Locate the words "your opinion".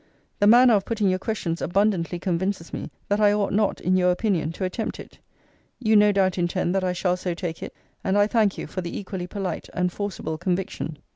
3.95-4.51